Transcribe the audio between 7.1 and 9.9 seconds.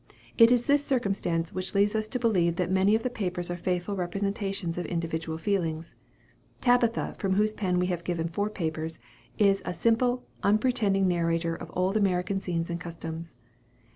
from whose pen we have given four papers, is a